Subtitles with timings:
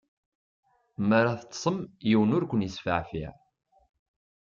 [1.07, 1.77] Mi ara teṭṭṣem,
[2.09, 3.31] yiwen ur kwen-isfeɛfiɛ.